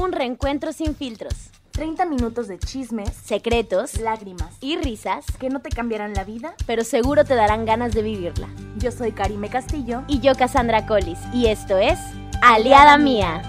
[0.00, 5.70] Un reencuentro sin filtros, 30 minutos de chismes, secretos lágrimas y risas, que no te
[5.70, 6.54] cambiarán la vida.
[6.66, 8.48] pero seguro te darán ganas de vivirla.
[8.76, 10.04] Yo soy Karime Castillo.
[10.06, 11.98] Y yo, Cassandra Collis, y esto es
[12.42, 13.42] Aliada Mía.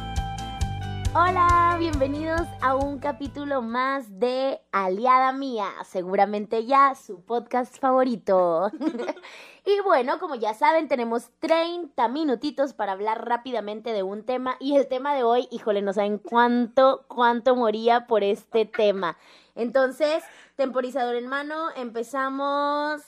[1.14, 8.72] Hola, bienvenidos a un capítulo más de Aliada Mía, seguramente ya su podcast favorito.
[9.70, 14.76] y bueno, como ya saben, tenemos 30 minutitos para hablar rápidamente de un tema y
[14.76, 19.18] el tema de hoy, híjole, no saben cuánto, cuánto moría por este tema.
[19.56, 20.24] Entonces,
[20.56, 23.02] temporizador en mano, empezamos...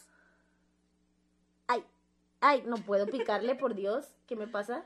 [1.68, 1.84] Ay,
[2.42, 4.86] ay, no puedo picarle, por Dios, ¿qué me pasa?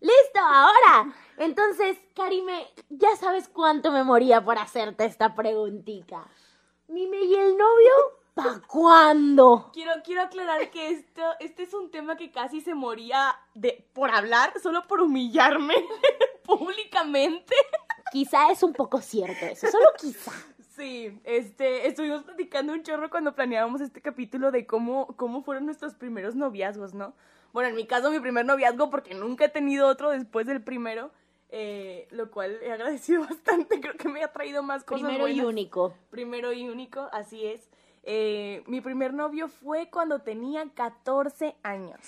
[0.00, 0.40] ¡Listo!
[0.40, 1.14] ¡Ahora!
[1.38, 6.26] Entonces, Karime, ya sabes cuánto me moría por hacerte esta preguntita.
[6.88, 8.21] Mime, ¿y el novio?
[8.34, 9.70] ¿Pa' cuándo?
[9.74, 14.10] Quiero, quiero aclarar que esto, este es un tema que casi se moría de, por
[14.10, 15.74] hablar, solo por humillarme
[16.44, 17.54] públicamente.
[18.10, 20.32] Quizá es un poco cierto eso, solo quizá.
[20.76, 25.94] Sí, este, estuvimos platicando un chorro cuando planeábamos este capítulo de cómo, cómo fueron nuestros
[25.94, 27.14] primeros noviazgos, ¿no?
[27.52, 31.10] Bueno, en mi caso, mi primer noviazgo, porque nunca he tenido otro después del primero,
[31.50, 35.42] eh, lo cual he agradecido bastante, creo que me ha traído más cosas Primero y
[35.42, 35.94] único.
[36.10, 37.68] Primero y único, así es.
[38.04, 42.00] Eh, mi primer novio fue cuando tenía 14 años.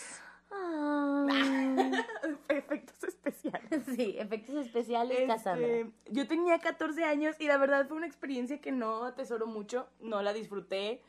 [0.50, 1.26] Ah,
[2.48, 3.82] Efectos especiales.
[3.96, 5.68] sí, efectos especiales, Este, Cassandra.
[6.10, 10.22] yo tenía 14 años y la verdad fue una experiencia que no atesoro mucho, no
[10.22, 11.02] la disfruté.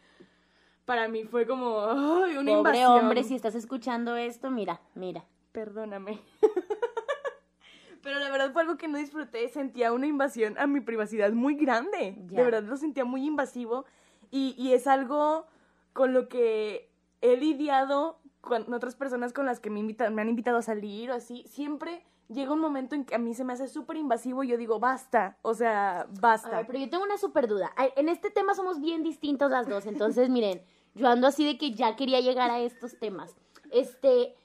[0.86, 2.92] Para mí fue como ay, una Pobre invasión.
[3.00, 5.26] hombre, si estás escuchando esto, mira, mira.
[5.52, 6.20] Perdóname.
[8.04, 11.56] Pero la verdad fue algo que no disfruté, sentía una invasión a mi privacidad muy
[11.56, 12.16] grande.
[12.28, 12.38] Ya.
[12.38, 13.86] De verdad lo sentía muy invasivo
[14.32, 15.48] y, y es algo
[15.94, 20.30] con lo que he lidiado con otras personas con las que me, invitan, me han
[20.30, 21.44] invitado a salir o así.
[21.48, 24.58] Siempre llega un momento en que a mí se me hace súper invasivo y yo
[24.58, 26.58] digo, basta, o sea, basta.
[26.58, 27.72] ver, pero yo tengo una super duda.
[27.96, 30.62] En este tema somos bien distintos las dos, entonces miren,
[30.94, 33.36] yo ando así de que ya quería llegar a estos temas.
[33.72, 34.36] Este,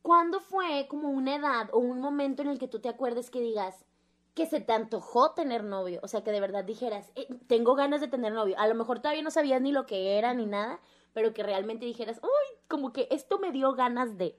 [0.00, 3.40] ¿cuándo fue como una edad o un momento en el que tú te acuerdes que
[3.40, 3.84] digas
[4.34, 6.00] que se te antojó tener novio?
[6.02, 8.56] O sea, que de verdad dijeras, "Eh, tengo ganas de tener novio.
[8.58, 10.80] A lo mejor todavía no sabías ni lo que era ni nada,
[11.12, 14.38] pero que realmente dijeras, uy, como que esto me dio ganas de.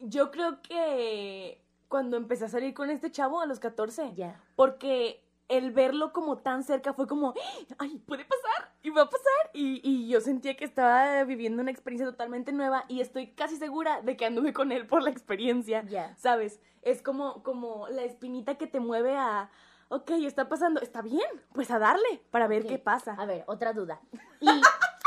[0.00, 4.42] Yo creo que cuando empecé a salir con este chavo a los 14, Ya.
[4.56, 7.34] porque el verlo como tan cerca fue como,
[7.78, 9.50] ay, puede pasar y va a pasar.
[9.52, 14.00] Y, y yo sentía que estaba viviendo una experiencia totalmente nueva y estoy casi segura
[14.00, 16.14] de que anduve con él por la experiencia, Ya.
[16.16, 16.60] ¿sabes?
[16.82, 19.50] Es como, como la espinita que te mueve a,
[19.88, 23.14] ok, está pasando, está bien, pues a darle para ver qué pasa.
[23.18, 24.00] A ver, otra duda.
[24.40, 24.48] Y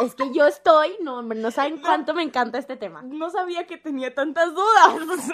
[0.01, 3.01] es que yo estoy, no, hombre, no saben cuánto me encanta este tema.
[3.03, 5.29] No sabía que tenía tantas dudas.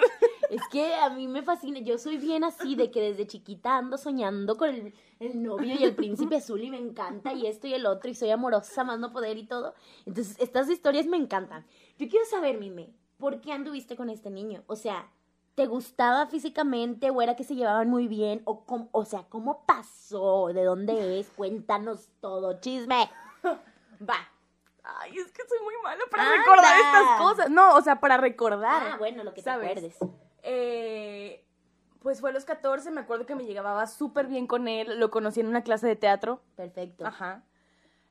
[0.50, 3.96] Es que a mí me fascina, yo soy bien así de que desde chiquita ando
[3.96, 7.74] soñando con el, el novio y el príncipe azul y me encanta y esto y
[7.74, 9.74] el otro y soy amorosa, más no poder y todo.
[10.06, 11.64] Entonces, estas historias me encantan.
[11.98, 14.64] Yo quiero saber, Mime, ¿por qué anduviste con este niño?
[14.66, 15.08] O sea,
[15.54, 18.42] ¿te gustaba físicamente o era que se llevaban muy bien?
[18.44, 20.48] O, cómo- o sea, ¿cómo pasó?
[20.52, 21.28] ¿De dónde es?
[21.30, 23.08] Cuéntanos todo, chisme.
[24.02, 24.16] Va.
[24.98, 26.36] Ay, es que soy muy malo para Anda.
[26.36, 27.50] recordar estas cosas.
[27.50, 28.82] No, o sea, para recordar.
[28.92, 29.70] Ah, bueno, lo que te ¿sabes?
[29.70, 29.96] acuerdes.
[30.42, 31.44] Eh,
[32.00, 34.98] pues fue a los 14, me acuerdo que me llevaba súper bien con él.
[34.98, 36.42] Lo conocí en una clase de teatro.
[36.56, 37.06] Perfecto.
[37.06, 37.44] Ajá.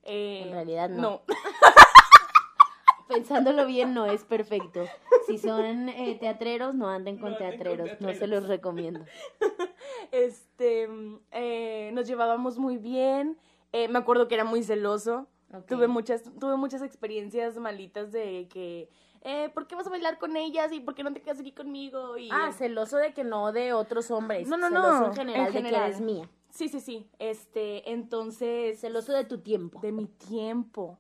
[0.04, 1.02] Eh, En realidad no.
[1.02, 1.22] No.
[3.08, 4.86] Pensándolo bien, no es perfecto.
[5.26, 7.88] Si son eh, teatreros, no anden con No anden con teatreros.
[8.00, 8.30] No se teatreros.
[8.30, 9.06] los recomiendo.
[10.12, 10.88] Este,
[11.32, 13.38] eh, nos llevábamos muy bien.
[13.74, 15.28] Me acuerdo que era muy celoso.
[15.68, 18.90] Tuve muchas, tuve muchas experiencias malitas de que,
[19.22, 20.72] eh, ¿por qué vas a bailar con ellas?
[20.72, 22.18] ¿Y por qué no te quedas aquí conmigo?
[22.18, 24.48] Y, Ah, celoso de que no de otros hombres.
[24.48, 26.30] No, no, no, en general, en de que eres mía.
[26.52, 27.10] Sí, sí, sí.
[27.20, 29.80] Este, entonces, Celoso de tu tiempo.
[29.82, 31.00] de mi tiempo.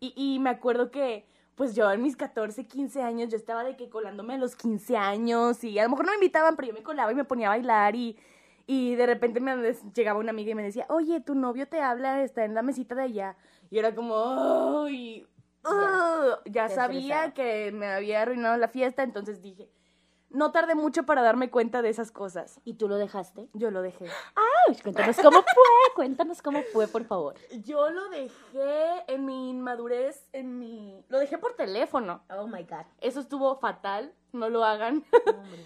[0.00, 3.76] Y, y me acuerdo que, pues yo en mis 14, 15 años, yo estaba de
[3.76, 6.74] que colándome a los 15 años y a lo mejor no me invitaban, pero yo
[6.74, 8.16] me colaba y me ponía a bailar y,
[8.66, 12.22] y de repente me llegaba una amiga y me decía, oye, tu novio te habla,
[12.22, 13.36] está en la mesita de allá.
[13.70, 15.26] Y era como, ¡ay!
[15.64, 16.40] ugh".
[16.46, 19.70] ya sabía que me había arruinado la fiesta, entonces dije,
[20.32, 22.58] no tardé mucho para darme cuenta de esas cosas.
[22.64, 23.48] ¿Y tú lo dejaste?
[23.52, 24.06] Yo lo dejé.
[24.06, 24.76] ¡Ay!
[24.82, 27.34] Cuéntanos cómo fue, cuéntanos cómo fue, por favor.
[27.64, 31.04] Yo lo dejé en mi inmadurez, en mi...
[31.08, 32.24] Lo dejé por teléfono.
[32.30, 32.86] Oh, my God.
[33.00, 35.04] Eso estuvo fatal, no lo hagan.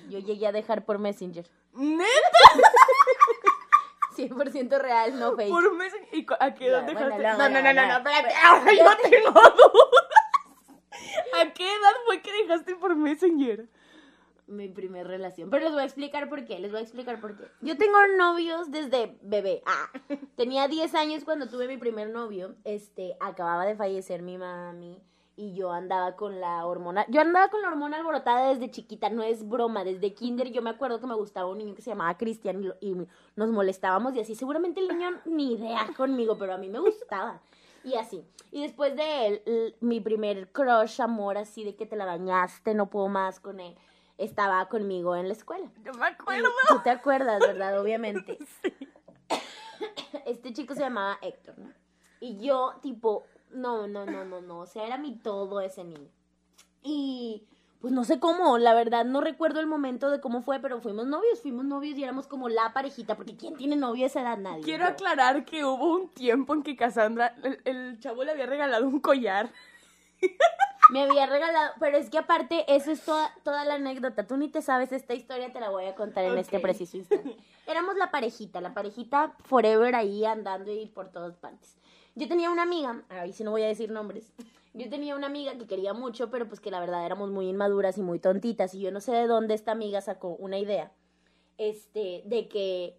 [0.08, 1.48] Yo llegué a dejar por Messenger.
[1.72, 2.06] ¿Neta?
[4.16, 5.50] 100% real, no fake.
[5.50, 6.08] Por Messenger.
[6.12, 7.22] ¿Y a qué edad dejaste?
[7.22, 8.34] no, no, no, no, no, espérate.
[8.42, 10.16] Ahora yo tengo dudas.
[11.34, 13.68] ¿A qué edad fue que dejaste por Messenger?
[14.46, 15.50] Mi primer relación.
[15.50, 17.44] Pero les voy a explicar por qué, les voy a explicar por qué.
[17.60, 19.62] Yo tengo novios desde bebé.
[19.66, 19.90] Ah,
[20.36, 22.54] tenía 10 años cuando tuve mi primer novio.
[22.64, 25.02] Este, acababa de fallecer mi mami
[25.36, 27.04] y yo andaba con la hormona.
[27.08, 30.70] Yo andaba con la hormona alborotada desde chiquita, no es broma, desde kinder yo me
[30.70, 32.96] acuerdo que me gustaba un niño que se llamaba Cristian y, y
[33.36, 34.34] nos molestábamos y así.
[34.34, 37.42] Seguramente el niño ni idea conmigo, pero a mí me gustaba.
[37.84, 38.24] Y así.
[38.50, 42.90] Y después de él, mi primer crush, amor, así de que te la bañaste, no
[42.90, 43.76] puedo más con él,
[44.18, 45.70] estaba conmigo en la escuela.
[45.84, 46.48] Yo me Y acuerdo.
[46.68, 47.80] Tú te acuerdas, ¿verdad?
[47.80, 48.38] Obviamente.
[50.24, 51.72] Este chico se llamaba Héctor, ¿no?
[52.20, 54.60] Y yo, tipo, no, no, no, no, no.
[54.60, 56.08] O sea, era mi todo ese niño.
[56.82, 57.46] Y
[57.80, 61.06] pues no sé cómo, la verdad no recuerdo el momento de cómo fue, pero fuimos
[61.06, 64.38] novios, fuimos novios y éramos como la parejita, porque ¿quién tiene novio a esa edad?
[64.38, 64.62] Nadie.
[64.62, 68.88] Quiero aclarar que hubo un tiempo en que Cassandra, el, el chavo le había regalado
[68.88, 69.52] un collar.
[70.90, 74.26] Me había regalado, pero es que aparte, eso es toda, toda la anécdota.
[74.26, 77.36] Tú ni te sabes esta historia, te la voy a contar en este preciso instante.
[77.66, 81.76] Éramos la parejita, la parejita forever ahí andando y por todas partes.
[82.14, 84.32] Yo tenía una amiga, ahí sí no voy a decir nombres.
[84.74, 87.98] Yo tenía una amiga que quería mucho, pero pues que la verdad éramos muy inmaduras
[87.98, 88.74] y muy tontitas.
[88.74, 90.92] Y yo no sé de dónde esta amiga sacó una idea.
[91.58, 92.98] Este, de que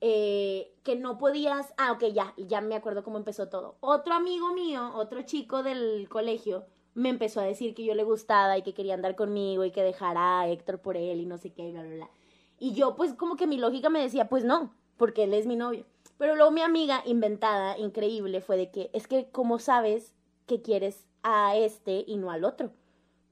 [0.00, 1.74] eh, que no podías.
[1.76, 3.76] Ah, ok, ya, ya me acuerdo cómo empezó todo.
[3.80, 6.64] Otro amigo mío, otro chico del colegio,
[6.94, 9.82] me empezó a decir que yo le gustaba y que quería andar conmigo y que
[9.82, 12.10] dejara a Héctor por él y no sé qué, y bla, bla, bla.
[12.58, 15.56] Y yo, pues, como que mi lógica me decía, pues no, porque él es mi
[15.56, 15.84] novio.
[16.18, 20.14] Pero luego mi amiga, inventada, increíble, fue de que, es que, ¿cómo sabes
[20.46, 22.72] que quieres a este y no al otro?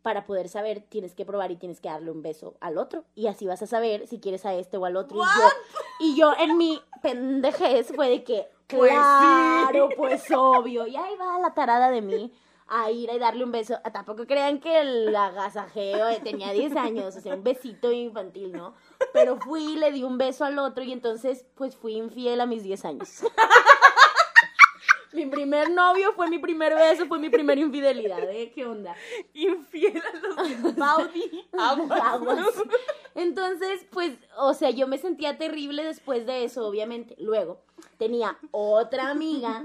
[0.00, 3.04] Para poder saber, tienes que probar y tienes que darle un beso al otro.
[3.14, 5.18] Y así vas a saber si quieres a este o al otro.
[5.18, 5.48] Y yo,
[6.00, 8.96] y yo en mi pendejez fue de que, Pues sí.
[8.96, 10.86] claro, pues obvio.
[10.86, 12.32] Y ahí va la tarada de mí
[12.68, 13.78] a ir a darle un beso.
[13.84, 18.52] Ah, Tampoco crean que el agasajeo eh, tenía 10 años, o sea, un besito infantil,
[18.52, 18.74] ¿no?
[19.12, 22.62] Pero fui, le di un beso al otro y entonces, pues fui infiel a mis
[22.62, 23.22] 10 años.
[25.12, 28.52] Mi primer novio fue mi primer beso, fue mi primera infidelidad, ¿eh?
[28.54, 28.94] ¿Qué onda?
[29.32, 30.02] Infiel
[30.36, 31.48] a los Baudi.
[31.58, 32.00] Aguas.
[32.00, 32.46] Aguas.
[33.14, 37.16] Entonces, pues, o sea, yo me sentía terrible después de eso, obviamente.
[37.18, 37.58] Luego,
[37.96, 39.64] tenía otra amiga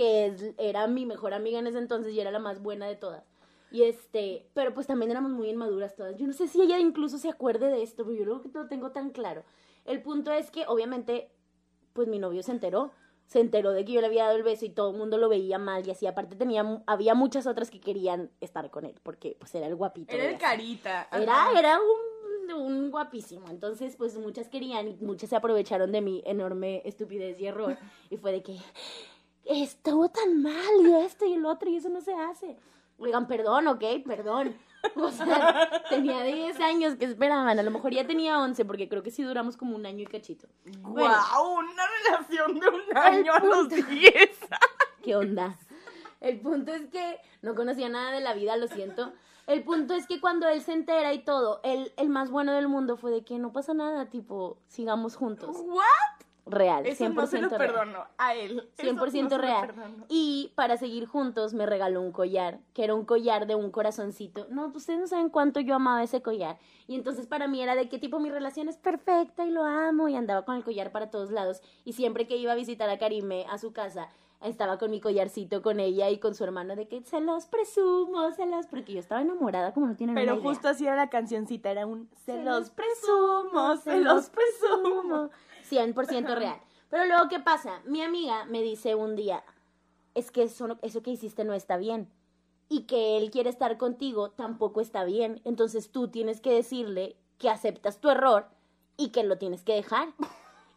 [0.00, 2.96] que es- era mi mejor amiga en ese entonces y era la más buena de
[2.96, 3.22] todas.
[3.70, 6.16] Y este, pero pues también éramos muy inmaduras todas.
[6.16, 8.62] Yo no sé si ella incluso se acuerde de esto, pero yo creo que no
[8.62, 9.44] lo tengo tan claro.
[9.84, 11.30] El punto es que, obviamente,
[11.92, 12.92] pues mi novio se enteró.
[13.26, 15.28] Se enteró de que yo le había dado el beso y todo el mundo lo
[15.28, 16.06] veía mal y así.
[16.06, 20.12] Aparte tenía, había muchas otras que querían estar con él porque pues era el guapito.
[20.14, 20.42] Era el así.
[20.42, 21.08] carita.
[21.12, 23.46] Era, era un, un guapísimo.
[23.50, 27.76] Entonces, pues muchas querían y muchas se aprovecharon de mi enorme estupidez y error.
[28.10, 28.56] Y fue de que
[29.50, 32.56] estuvo tan mal y esto y el otro y eso no se hace.
[32.98, 34.56] Oigan, perdón, ok, perdón.
[34.96, 37.58] O sea, tenía 10 años que esperaban.
[37.58, 40.06] A lo mejor ya tenía 11 porque creo que sí duramos como un año y
[40.06, 40.48] cachito.
[40.80, 43.90] Bueno, Guau, una relación de un año a los punto.
[43.90, 44.14] 10.
[45.02, 45.58] ¿Qué onda?
[46.20, 49.12] El punto es que no conocía nada de la vida, lo siento.
[49.46, 52.68] El punto es que cuando él se entera y todo, él, el más bueno del
[52.68, 55.56] mundo fue de que no pasa nada, tipo, sigamos juntos.
[55.58, 56.26] ¿What?
[56.46, 57.58] Real, 100% Eso no se lo real.
[57.58, 58.68] perdono a él.
[58.76, 59.74] Eso 100% no se lo real.
[60.08, 64.46] Y para seguir juntos me regaló un collar, que era un collar de un corazoncito.
[64.50, 66.58] No, ustedes no saben cuánto yo amaba ese collar.
[66.86, 70.08] Y entonces para mí era de que tipo mi relación es perfecta y lo amo
[70.08, 71.60] y andaba con el collar para todos lados.
[71.84, 74.08] Y siempre que iba a visitar a Karime a su casa,
[74.42, 78.32] estaba con mi collarcito con ella y con su hermano de que se los presumo,
[78.32, 78.66] se los...
[78.66, 80.50] Porque yo estaba enamorada como no tienen Pero una idea.
[80.50, 85.28] justo así era la cancioncita, era un se, Se los presumo, se los presumo.
[85.70, 86.60] 100% real.
[86.88, 87.80] Pero luego, ¿qué pasa?
[87.84, 89.44] Mi amiga me dice un día,
[90.14, 92.10] es que eso, eso que hiciste no está bien.
[92.68, 95.40] Y que él quiere estar contigo tampoco está bien.
[95.44, 98.48] Entonces tú tienes que decirle que aceptas tu error
[98.96, 100.08] y que lo tienes que dejar.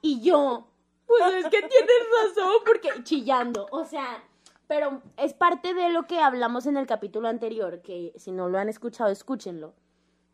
[0.02, 0.68] Y yo,
[1.06, 4.24] pues es que tienes razón, porque chillando, o sea,
[4.68, 8.58] pero es parte de lo que hablamos en el capítulo anterior, que si no lo
[8.58, 9.74] han escuchado, escúchenlo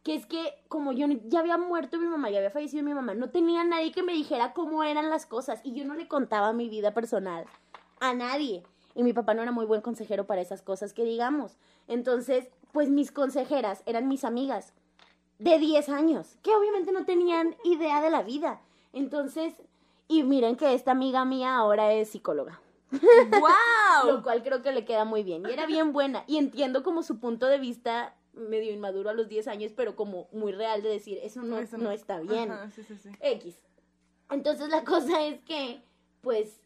[0.04, 3.14] que es que como yo ya había muerto mi mamá, ya había fallecido mi mamá,
[3.14, 6.54] no tenía nadie que me dijera cómo eran las cosas y yo no le contaba
[6.54, 7.46] mi vida personal
[8.00, 8.64] a nadie.
[8.96, 11.58] Y mi papá no era muy buen consejero para esas cosas que digamos.
[11.88, 14.74] Entonces, pues mis consejeras eran mis amigas
[15.38, 18.62] de 10 años, que obviamente no tenían idea de la vida.
[18.94, 19.54] Entonces,
[20.08, 22.60] y miren que esta amiga mía ahora es psicóloga.
[22.92, 24.24] Lo ¡Wow!
[24.24, 25.44] cual creo que le queda muy bien.
[25.48, 26.24] Y era bien buena.
[26.28, 30.28] Y entiendo como su punto de vista medio inmaduro a los 10 años, pero como
[30.32, 32.52] muy real de decir, eso no, Eso no está bien.
[32.52, 33.10] Ajá, sí, sí, sí.
[33.20, 33.60] X.
[34.30, 35.82] Entonces la cosa es que,
[36.22, 36.62] pues,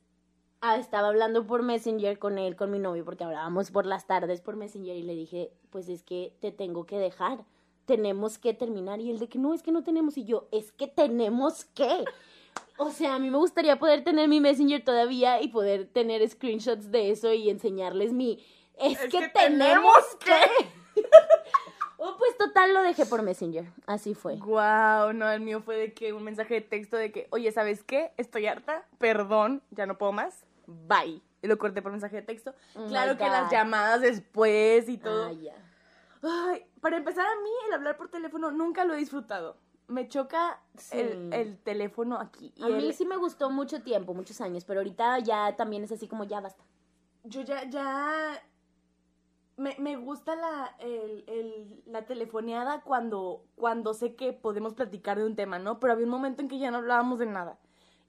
[0.62, 4.42] ah, estaba hablando por Messenger con él, con mi novio, porque hablábamos por las tardes
[4.42, 7.46] por Messenger y le dije, pues es que te tengo que dejar.
[7.86, 9.02] tenemos que terminar.
[9.02, 10.18] Y él de que no, es que no tenemos.
[10.18, 12.06] Y yo, es que tenemos que.
[12.78, 16.92] O sea, a mí me gustaría poder tener mi Messenger todavía y poder tener screenshots
[16.92, 18.44] de eso y enseñarles mi...
[18.78, 20.83] Es, Es que, que tenemos tenemos que...
[21.98, 23.66] oh, pues total lo dejé por Messenger.
[23.86, 24.36] Así fue.
[24.38, 27.84] Wow, no, el mío fue de que un mensaje de texto de que, oye, ¿sabes
[27.84, 28.12] qué?
[28.18, 31.22] Estoy harta, perdón, ya no puedo más, bye.
[31.42, 32.54] Y lo corté por mensaje de texto.
[32.76, 35.26] Oh claro que las llamadas después y todo.
[35.26, 36.50] Ah.
[36.52, 39.58] Ay, para empezar, a mí el hablar por teléfono nunca lo he disfrutado.
[39.90, 40.98] Me choca Sí.
[40.98, 42.54] el, el teléfono aquí.
[42.56, 45.84] Y A mí el- sí me gustó mucho tiempo, muchos años, pero ahorita ya también
[45.84, 46.64] es así como ya basta.
[47.26, 48.42] Yo ya, ya...
[49.56, 55.26] Me, me gusta la, el, el- la telefoneada cuando, cuando sé que podemos platicar de
[55.26, 55.80] un tema, ¿no?
[55.80, 57.58] Pero había un momento en que ya no hablábamos de nada.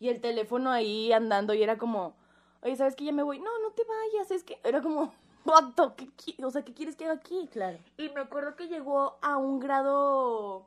[0.00, 2.14] Y el teléfono ahí andando y era como,
[2.62, 3.38] oye, ¿sabes que ya me voy?
[3.40, 5.12] No, no te vayas, es que era como,
[5.44, 7.46] vato, ¿qué, qui- o sea, ¿qué quieres que haga aquí?
[7.52, 7.78] Claro.
[7.98, 10.66] Y me acuerdo que llegó a un grado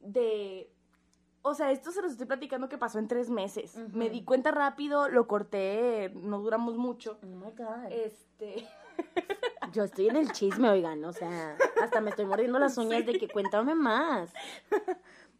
[0.00, 0.70] de...
[1.44, 3.76] O sea, esto se los estoy platicando que pasó en tres meses.
[3.92, 7.18] Me di cuenta rápido, lo corté, no duramos mucho.
[7.20, 7.90] Oh my God.
[7.90, 8.64] Este...
[9.72, 13.18] Yo estoy en el chisme, oigan, o sea, hasta me estoy mordiendo las uñas de
[13.18, 14.32] que cuéntame más.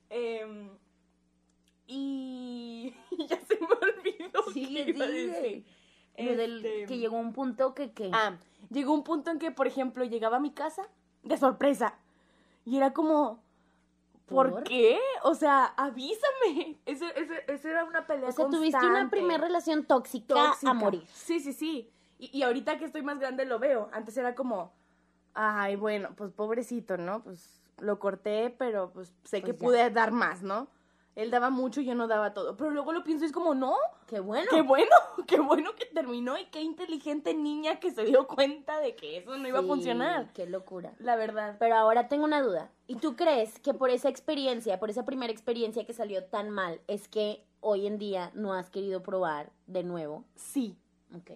[0.09, 0.71] em,
[1.87, 2.95] y
[3.29, 5.65] ya se me olvidó decir.
[6.19, 8.37] Lo del Este, que llegó un punto que, que Ah,
[8.71, 10.89] llegó un punto en que, por ejemplo, llegaba a mi casa
[11.23, 11.95] de sorpresa.
[12.65, 13.43] Y era como,
[14.27, 14.65] ¿por, ¿Por?
[14.65, 14.99] qué?
[15.25, 16.79] O sea, avísame.
[16.87, 20.71] Ese, ese, ese era una pelea o sea, tuviste una primera relación tóxica, Tóxica.
[20.71, 21.05] a morir.
[21.13, 21.91] Sí, sí, sí.
[22.23, 23.89] Y, y ahorita que estoy más grande lo veo.
[23.93, 24.73] Antes era como,
[25.35, 27.21] ay, bueno, pues pobrecito, ¿no?
[27.25, 29.59] Pues lo corté, pero pues sé Pues que ya.
[29.59, 30.69] pude dar más, ¿no?
[31.17, 32.57] Él daba mucho y yo no daba todo.
[32.57, 33.75] Pero luego lo pienso y es como, no,
[34.07, 34.47] Qué bueno.
[34.51, 34.95] qué bueno,
[35.27, 39.37] qué bueno que terminó y qué inteligente niña que se dio cuenta de que eso
[39.37, 40.33] no iba a funcionar.
[40.33, 40.95] Qué locura.
[41.01, 41.57] La verdad.
[41.59, 42.71] Pero ahora tengo una duda.
[42.87, 46.81] ¿Y tú crees que por esa experiencia, por esa primera experiencia que salió tan mal,
[46.87, 50.25] es que hoy en día no has querido probar de nuevo?
[50.37, 50.77] Sí,
[51.15, 51.33] Ok.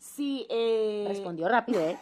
[0.00, 0.46] Sí.
[0.50, 1.04] Eh...
[1.06, 1.96] Respondió rápido, ¿eh?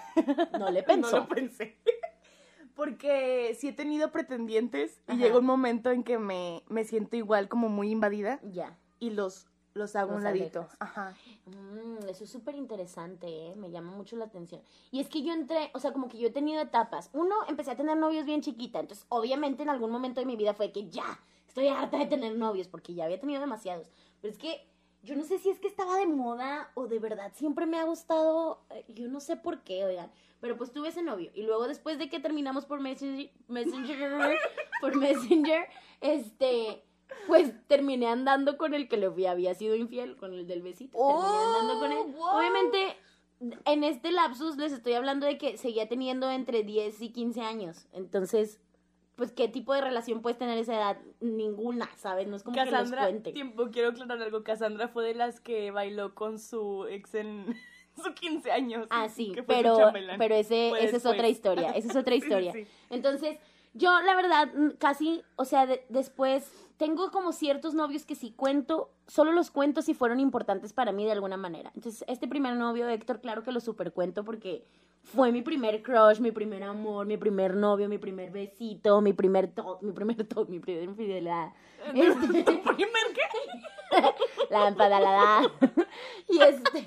[0.58, 1.10] No le pensó.
[1.16, 1.76] No lo pensé.
[2.74, 7.48] Porque sí he tenido pretendientes y llega un momento en que me, me siento igual
[7.48, 8.78] como muy invadida Ya.
[9.00, 10.60] y los, los hago a un Los ladito.
[10.60, 10.76] alejas.
[10.78, 11.14] Ajá.
[11.46, 13.54] Mm, eso es súper interesante, ¿eh?
[13.56, 14.60] me llama mucho la atención.
[14.92, 17.10] Y es que yo entré, o sea, como que yo he tenido etapas.
[17.12, 20.54] Uno, empecé a tener novios bien chiquita, entonces obviamente en algún momento de mi vida
[20.54, 23.90] fue que ya, estoy harta de tener novios porque ya había tenido demasiados.
[24.20, 24.68] Pero es que
[25.02, 27.84] yo no sé si es que estaba de moda o de verdad siempre me ha
[27.84, 30.10] gustado, eh, yo no sé por qué, oigan.
[30.40, 34.38] Pero pues tuve ese novio y luego después de que terminamos por Messenger, Messenger
[34.80, 35.66] por Messenger,
[36.00, 36.84] este,
[37.26, 40.96] pues terminé andando con el que le había sido infiel, con el del besito.
[40.96, 41.98] terminé andando con él.
[41.98, 42.38] Oh, wow.
[42.38, 42.96] Obviamente,
[43.64, 47.86] en este lapsus les estoy hablando de que seguía teniendo entre 10 y 15 años.
[47.92, 48.60] Entonces,
[49.18, 50.96] pues, ¿qué tipo de relación puedes tener a esa edad?
[51.20, 52.28] Ninguna, ¿sabes?
[52.28, 53.32] No es como que los Cassandra, cuente.
[53.32, 54.44] tiempo, quiero aclarar algo.
[54.44, 57.44] Cassandra fue de las que bailó con su ex en
[57.96, 58.86] sus 15 años.
[58.90, 62.52] Ah, sí, pero, pero ese, esa es otra historia, esa es otra historia.
[62.52, 62.64] sí.
[62.90, 63.38] Entonces,
[63.74, 64.48] yo la verdad,
[64.78, 69.82] casi, o sea, de- después, tengo como ciertos novios que si cuento, solo los cuento
[69.82, 71.72] si fueron importantes para mí de alguna manera.
[71.74, 74.64] Entonces, este primer novio, Héctor, claro que lo super cuento porque
[75.02, 79.48] fue mi primer crush, mi primer amor, mi primer novio, mi primer besito, mi primer
[79.54, 81.52] top, mi primer top, mi primer infidelidad.
[81.94, 83.22] Este- ¿Tu primer qué?
[84.50, 85.50] la empadalada.
[86.28, 86.78] y este.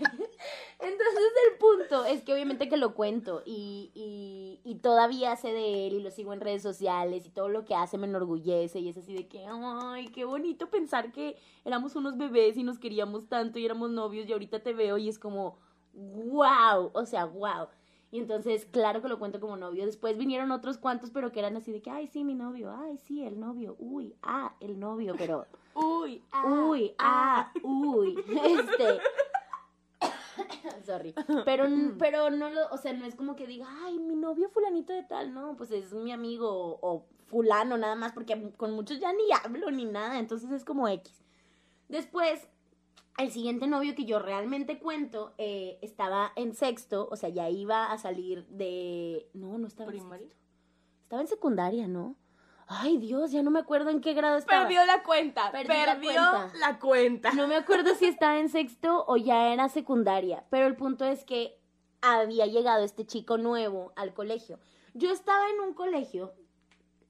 [0.80, 5.88] Entonces el punto es que obviamente que lo cuento y, y, y todavía sé de
[5.88, 8.89] él y lo sigo en redes sociales y todo lo que hace me enorgullece y
[8.89, 13.27] es así de que, ay, qué bonito pensar que éramos unos bebés y nos queríamos
[13.27, 15.60] tanto y éramos novios y ahorita te veo y es como,
[15.94, 17.68] wow, o sea, wow.
[18.12, 19.86] Y entonces, claro que lo cuento como novio.
[19.86, 22.98] Después vinieron otros cuantos, pero que eran así de que, ay, sí, mi novio, ay,
[22.98, 25.48] sí, el novio, uy, ah, el novio, pero...
[25.74, 29.00] Uy, ah, Uy, ah, uy, este.
[30.86, 31.15] Sorry.
[31.46, 31.65] Pero,
[31.98, 35.03] pero no lo, o sea, no es como que diga, ay, mi novio fulanito de
[35.03, 39.13] tal, no, pues es mi amigo o, o fulano nada más, porque con muchos ya
[39.13, 41.24] ni hablo ni nada, entonces es como X.
[41.88, 42.50] Después,
[43.18, 47.91] el siguiente novio que yo realmente cuento eh, estaba en sexto, o sea, ya iba
[47.91, 49.30] a salir de...
[49.34, 50.36] No, no estaba en sexto.
[51.03, 52.15] Estaba en secundaria, ¿no?
[52.68, 54.62] Ay, Dios, ya no me acuerdo en qué grado estaba.
[54.62, 55.51] Perdió la cuenta.
[55.51, 56.51] Perdí la perdió cuenta.
[56.58, 57.32] la cuenta.
[57.34, 61.25] No me acuerdo si estaba en sexto o ya era secundaria, pero el punto es
[61.25, 61.60] que
[62.01, 64.58] había llegado este chico nuevo al colegio.
[64.94, 66.34] Yo estaba en un colegio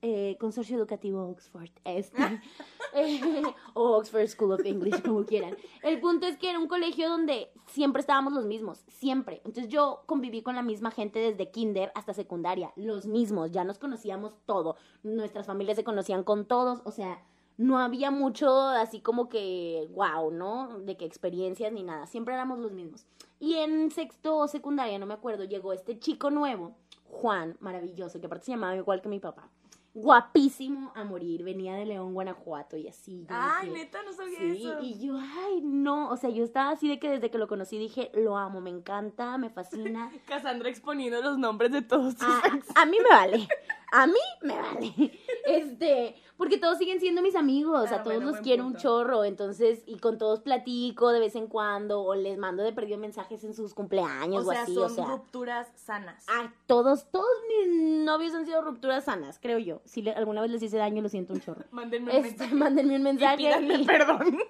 [0.01, 2.41] eh, Consorcio Educativo Oxford, este,
[2.93, 3.43] eh,
[3.73, 5.55] o Oxford School of English, como quieran.
[5.83, 9.41] El punto es que era un colegio donde siempre estábamos los mismos, siempre.
[9.45, 13.77] Entonces yo conviví con la misma gente desde kinder hasta secundaria, los mismos, ya nos
[13.77, 17.23] conocíamos todo, nuestras familias se conocían con todos, o sea,
[17.57, 20.79] no había mucho así como que, wow, ¿no?
[20.79, 23.05] De que experiencias ni nada, siempre éramos los mismos.
[23.39, 28.25] Y en sexto o secundaria, no me acuerdo, llegó este chico nuevo, Juan, maravilloso, que
[28.25, 29.49] aparte se llamaba igual que mi papá.
[29.93, 33.25] Guapísimo a morir, venía de León, Guanajuato y así.
[33.29, 34.79] Ay, dije, neta, no sabía Sí, eso.
[34.81, 37.77] y yo, ay, no, o sea, yo estaba así de que desde que lo conocí
[37.77, 40.09] dije, lo amo, me encanta, me fascina.
[40.27, 42.67] Cassandra exponiendo los nombres de todos tus A, ex.
[42.75, 43.47] a mí me vale.
[43.91, 45.19] A mí me vale.
[45.45, 49.23] Este, porque todos siguen siendo mis amigos, Ah, a todos bueno, los quiero un chorro,
[49.23, 53.43] entonces, y con todos platico de vez en cuando, o les mando de perdido mensajes
[53.43, 55.05] en sus cumpleaños O o, sea, así, son o sea.
[55.05, 56.25] rupturas sanas.
[56.29, 59.81] A todos, todos mis novios han sido rupturas sanas, creo yo.
[59.85, 61.63] Si le- alguna vez les hice daño, lo siento un chorro.
[61.71, 62.55] Mándenme un Este, mensaje.
[62.55, 63.37] mándenme un Y mensaje.
[63.37, 64.37] pídanme y- perdón.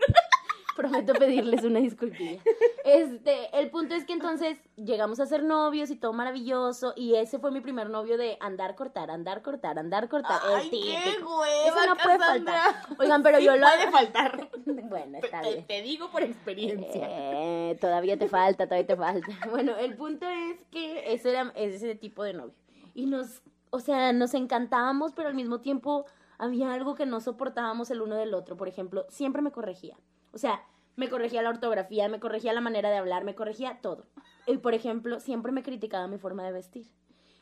[0.81, 2.41] Prometo pedirles una disculpilla.
[2.83, 6.93] Este, el punto es que entonces llegamos a ser novios y todo maravilloso.
[6.95, 10.39] Y ese fue mi primer novio de andar, cortar, andar, cortar, andar, cortar.
[10.43, 12.75] Ay, el qué hueva, Eso no puede faltar.
[12.99, 14.49] Oigan, pero Sí yo lo puede faltar.
[14.91, 15.67] Bueno, está te- bien.
[15.67, 17.07] te digo por experiencia.
[17.09, 19.27] Eh, todavía te falta, todavía te falta.
[19.51, 22.53] Bueno, el punto es que ese era ese tipo de novio.
[22.93, 26.05] Y nos, o sea, nos encantábamos, pero al mismo tiempo
[26.37, 28.57] había algo que no soportábamos el uno del otro.
[28.57, 29.95] Por ejemplo, siempre me corregía.
[30.33, 30.63] O sea,
[30.95, 34.05] me corregía la ortografía, me corregía la manera de hablar, me corregía todo.
[34.47, 36.87] Y por ejemplo, siempre me criticaba mi forma de vestir.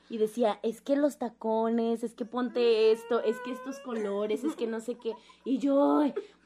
[0.09, 4.55] Y decía, es que los tacones, es que ponte esto, es que estos colores, es
[4.55, 5.13] que no sé qué.
[5.45, 6.01] Y yo,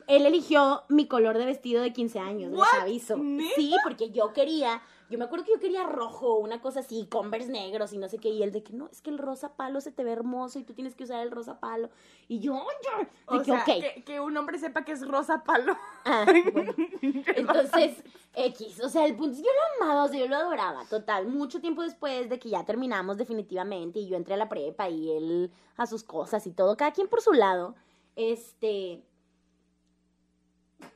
[0.07, 3.17] él eligió mi color de vestido de 15 años, les aviso.
[3.17, 3.55] ¿Neta?
[3.55, 4.81] Sí, porque yo quería,
[5.13, 8.17] yo me acuerdo que yo quería rojo, una cosa así, Converse negros y no sé
[8.17, 8.29] qué.
[8.29, 10.63] Y él de que no, es que el rosa palo se te ve hermoso y
[10.63, 11.91] tú tienes que usar el rosa palo.
[12.27, 15.43] Y yo, yo, de O que sea, que, que un hombre sepa que es rosa
[15.43, 15.77] palo.
[16.03, 16.73] Ah, bueno.
[17.35, 18.03] Entonces,
[18.33, 20.83] X, o sea, el punto es que yo lo amaba, o sea, yo lo adoraba,
[20.85, 21.27] total.
[21.27, 25.11] Mucho tiempo después de que ya terminamos definitivamente y yo entré a la prepa y
[25.11, 27.75] él a sus cosas y todo, cada quien por su lado,
[28.15, 29.03] este...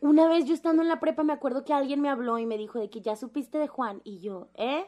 [0.01, 2.57] Una vez yo estando en la prepa me acuerdo que alguien me habló y me
[2.57, 4.85] dijo de que ya supiste de Juan y yo, ¿eh?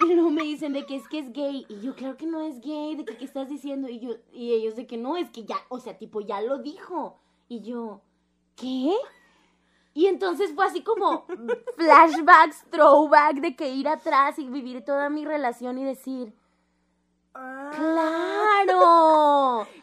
[0.00, 1.66] Y luego me dicen de que es que es gay.
[1.68, 3.88] Y yo, claro que no es gay, de que qué estás diciendo.
[3.88, 6.58] Y yo, y ellos de que no, es que ya, o sea, tipo, ya lo
[6.58, 7.18] dijo.
[7.48, 8.00] Y yo,
[8.54, 8.94] ¿qué?
[9.94, 11.26] Y entonces fue así como
[11.76, 16.32] flashbacks, throwback de que ir atrás y vivir toda mi relación y decir,
[17.34, 17.70] Ah.
[17.74, 18.37] ¡claro!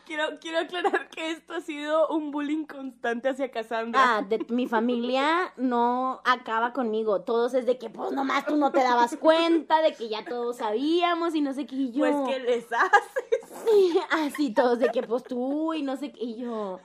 [0.05, 4.17] Quiero, quiero aclarar que esto ha sido un bullying constante hacia Cassandra.
[4.17, 7.21] Ah, de, mi familia no acaba conmigo.
[7.21, 10.57] Todos es de que, pues nomás tú no te dabas cuenta, de que ya todos
[10.57, 11.75] sabíamos y no sé qué.
[11.75, 13.45] Y yo, Pues que les haces.
[13.65, 16.79] Sí, así todos de que pues tú y no sé qué, y yo,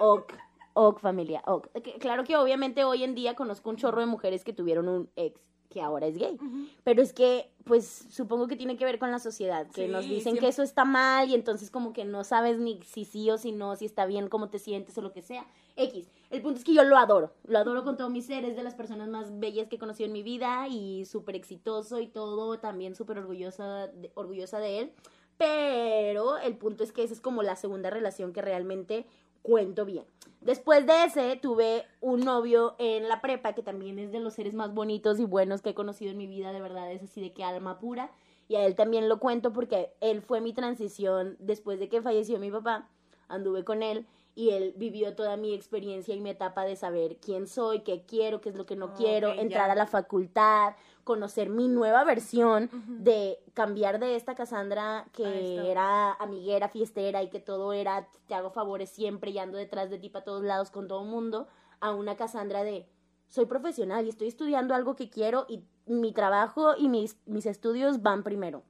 [0.00, 0.32] ok,
[0.74, 1.68] ok familia, ok.
[2.00, 5.47] Claro que obviamente hoy en día conozco un chorro de mujeres que tuvieron un ex
[5.68, 6.38] que ahora es gay,
[6.84, 10.04] pero es que pues supongo que tiene que ver con la sociedad, que Sí, nos
[10.04, 13.30] dicen siempre- que eso está mal y entonces como que no sabes ni si sí
[13.30, 15.46] o si no, si está bien, cómo te sientes o lo que sea.
[15.76, 16.10] X.
[16.30, 18.62] El punto es que yo lo adoro, lo adoro con todo mi ser, es de
[18.62, 22.58] las personas más bellas que he conocido en mi vida y súper exitoso y todo,
[22.58, 24.92] también súper orgullosa de, orgullosa de él.
[25.36, 29.06] Pero el punto es que esa es como la segunda relación que realmente
[29.48, 30.04] cuento bien.
[30.42, 34.52] Después de ese, tuve un novio en la prepa que también es de los seres
[34.52, 37.32] más bonitos y buenos que he conocido en mi vida, de verdad, es así de
[37.32, 38.10] que alma pura.
[38.46, 42.38] Y a él también lo cuento porque él fue mi transición después de que falleció
[42.38, 42.90] mi papá.
[43.26, 44.06] Anduve con él
[44.38, 48.40] y él vivió toda mi experiencia y mi etapa de saber quién soy, qué quiero,
[48.40, 52.70] qué es lo que no Ok, quiero, entrar a la facultad, conocer mi nueva versión
[52.86, 58.52] de cambiar de esta Cassandra que era amiguera, fiestera y que todo era te hago
[58.52, 61.48] favores siempre y ando detrás de ti para todos lados con todo el mundo,
[61.80, 62.86] a una Cassandra de
[63.26, 68.02] soy profesional y estoy estudiando algo que quiero y mi trabajo y mis, mis estudios
[68.02, 68.62] van primero.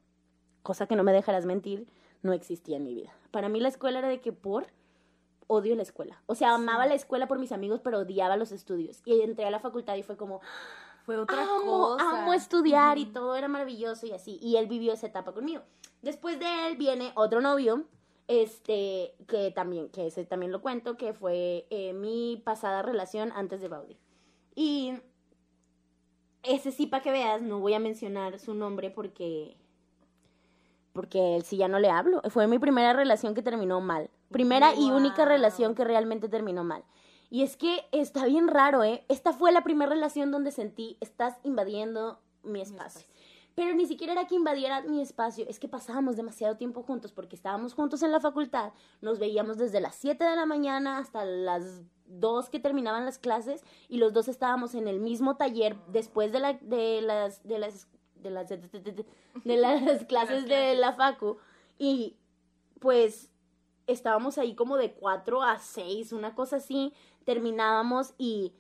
[0.62, 1.86] Cosa que no me dejarás mentir,
[2.22, 3.12] no existía en mi vida.
[3.30, 4.66] Para mí la escuela era de que por
[5.48, 6.22] odio la escuela.
[6.26, 9.02] O sea, amaba la escuela por mis amigos, pero odiaba los estudios.
[9.04, 10.40] Y entré a la facultad y fue como,
[11.08, 12.20] Fue otra amo, cosa.
[12.20, 14.38] amo estudiar y todo era maravilloso y así.
[14.42, 15.62] Y él vivió esa etapa conmigo.
[16.02, 17.84] Después de él viene otro novio,
[18.26, 23.62] este, que también, que ese también lo cuento, que fue eh, mi pasada relación antes
[23.62, 23.96] de Baudi.
[24.54, 25.00] Y
[26.42, 29.56] ese sí, para que veas, no voy a mencionar su nombre porque
[30.92, 32.20] porque él sí ya no le hablo.
[32.28, 34.10] Fue mi primera relación que terminó mal.
[34.30, 36.84] Primera y única relación que realmente terminó mal.
[37.30, 39.04] Y es que está bien raro, ¿eh?
[39.08, 43.00] Esta fue la primera relación donde sentí, estás invadiendo mi espacio.
[43.00, 43.08] espacio.
[43.54, 47.36] pero ni siquiera era que invadiera mi espacio, es que pasábamos demasiado tiempo juntos porque
[47.36, 51.82] estábamos juntos en la facultad, nos veíamos desde las 7 de la mañana hasta las
[52.06, 56.40] 2 que terminaban las clases y los dos estábamos en el mismo taller después de,
[56.40, 59.06] la, de las de las de las de,
[59.56, 61.36] las clases de la facu
[61.78, 62.16] y
[62.80, 63.30] pues
[63.88, 66.92] estábamos ahí como de 4 a 6, una cosa así,
[67.24, 68.52] terminábamos y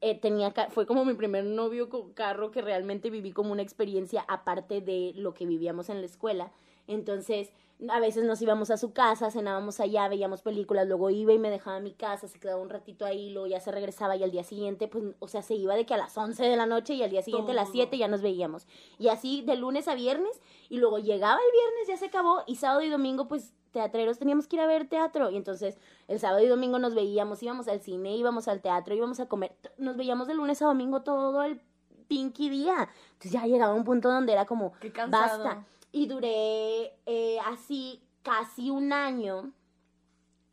[0.00, 4.24] eh, tenía fue como mi primer novio con carro que realmente viví como una experiencia
[4.28, 6.52] aparte de lo que vivíamos en la escuela.
[6.86, 7.50] Entonces,
[7.88, 11.50] a veces nos íbamos a su casa, cenábamos allá, veíamos películas, luego iba y me
[11.50, 14.30] dejaba en mi casa, se quedaba un ratito ahí, luego ya se regresaba y al
[14.30, 16.94] día siguiente, pues, o sea, se iba de que a las 11 de la noche
[16.94, 18.66] y al día siguiente a las 7 ya nos veíamos.
[18.98, 22.56] Y así de lunes a viernes y luego llegaba el viernes, ya se acabó y
[22.56, 26.44] sábado y domingo pues teatreros teníamos que ir a ver teatro y entonces el sábado
[26.44, 30.26] y domingo nos veíamos, íbamos al cine, íbamos al teatro, íbamos a comer, nos veíamos
[30.26, 31.60] de lunes a domingo todo el
[32.08, 32.88] pinky día.
[33.12, 35.64] Entonces ya llegaba un punto donde era como, Qué basta.
[35.92, 39.52] Y duré eh, así casi un año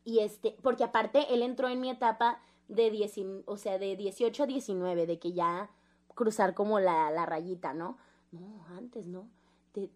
[0.08, 4.42] y este, porque aparte él entró en mi etapa de, dieci, o sea, de 18
[4.42, 5.70] a 19, de que ya
[6.14, 7.98] cruzar como la, la rayita, ¿no?
[8.32, 9.28] No, antes, ¿no?
[9.74, 9.90] De,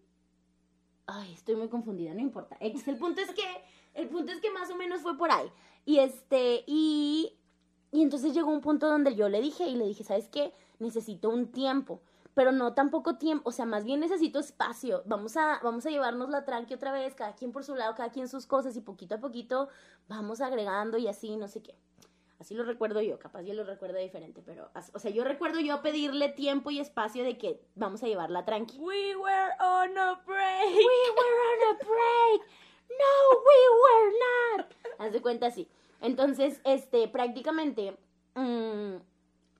[1.07, 2.55] Ay, estoy muy confundida, no importa.
[2.59, 3.41] El punto es que,
[3.95, 5.51] el punto es que más o menos fue por ahí.
[5.83, 7.33] Y este, y,
[7.91, 10.53] y entonces llegó un punto donde yo le dije, y le dije, ¿sabes qué?
[10.77, 12.01] Necesito un tiempo,
[12.33, 15.03] pero no tan poco tiempo, o sea, más bien necesito espacio.
[15.05, 18.09] Vamos a, vamos a llevarnos la tranqui otra vez, cada quien por su lado, cada
[18.09, 19.69] quien sus cosas, y poquito a poquito
[20.07, 21.75] vamos agregando y así, no sé qué.
[22.39, 25.81] Así lo recuerdo yo, capaz yo lo recuerdo diferente, pero, o sea, yo recuerdo yo
[25.81, 28.79] pedirle tiempo y espacio de que vamos a llevarla tranqui.
[28.79, 30.75] We were on a break.
[30.75, 32.41] We were on a break.
[32.89, 34.13] No, we were
[34.57, 34.73] not.
[34.99, 35.69] Haz de cuenta así.
[36.01, 37.97] Entonces, este, prácticamente
[38.35, 38.95] mmm,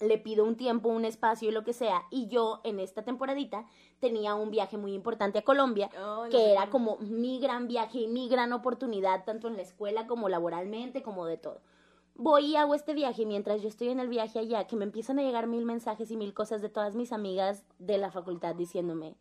[0.08, 2.04] le pido un tiempo, un espacio y lo que sea.
[2.12, 3.66] Y yo en esta temporadita
[4.00, 6.44] tenía un viaje muy importante a Colombia, Oh, que no.
[6.44, 11.02] era como mi gran viaje y mi gran oportunidad, tanto en la escuela como laboralmente,
[11.02, 11.62] como de todo.
[12.16, 14.84] Voy y hago este viaje y mientras yo estoy en el viaje allá, que me
[14.86, 18.54] empiezan a llegar mil mensajes y mil cosas de todas mis amigas de la facultad
[18.54, 19.16] diciéndome,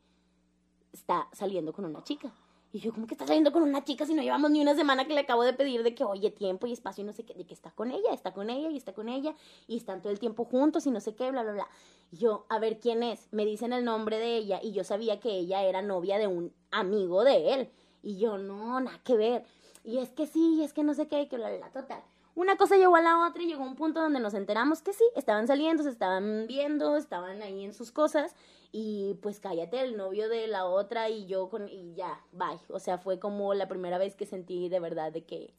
[0.92, 2.32] está saliendo con una chica.
[2.74, 5.06] Y yo, ¿cómo que está saliendo con una chica si no llevamos ni una semana
[5.06, 7.34] que le acabo de pedir de que, oye, tiempo y espacio y no sé qué,
[7.34, 9.34] de que está con ella, está con ella y está con ella
[9.66, 11.68] y están todo el tiempo juntos y no sé qué, bla, bla, bla.
[12.10, 15.20] Y yo, a ver quién es, me dicen el nombre de ella y yo sabía
[15.20, 17.70] que ella era novia de un amigo de él.
[18.02, 19.44] Y yo, no, nada que ver.
[19.84, 22.02] Y es que sí, es que no sé qué, que bla, bla, bla, total.
[22.34, 25.04] Una cosa llegó a la otra y llegó un punto donde nos enteramos que sí,
[25.16, 28.34] estaban saliendo, se estaban viendo, estaban ahí en sus cosas
[28.70, 32.60] y pues cállate, el novio de la otra y yo con y ya, bye.
[32.68, 35.54] O sea, fue como la primera vez que sentí de verdad de que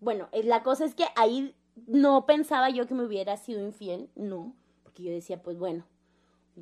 [0.00, 1.54] bueno, eh, la cosa es que ahí
[1.86, 5.84] no pensaba yo que me hubiera sido infiel, no, porque yo decía, pues bueno,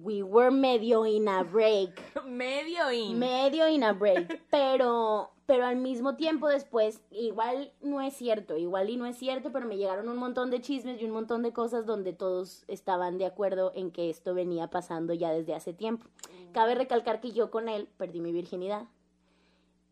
[0.03, 1.91] we were medio in a break
[2.27, 3.19] Medio in.
[3.19, 8.91] medio in a break, pero, pero al mismo tiempo después, igual no es cierto, igual
[8.91, 11.53] y no es cierto, pero me llegaron un montón de chismes y un montón de
[11.53, 16.07] cosas donde todos estaban de acuerdo en que esto venía pasando ya desde hace tiempo.
[16.53, 18.87] Cabe recalcar que yo con él perdí mi virginidad,